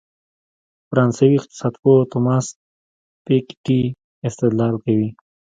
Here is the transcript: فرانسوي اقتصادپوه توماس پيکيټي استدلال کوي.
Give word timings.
فرانسوي 0.89 1.35
اقتصادپوه 1.39 1.97
توماس 2.11 2.45
پيکيټي 3.25 3.81
استدلال 4.27 4.75
کوي. 4.83 5.09